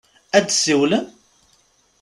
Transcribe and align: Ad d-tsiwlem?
Ad 0.37 0.43
d-tsiwlem? 0.45 1.05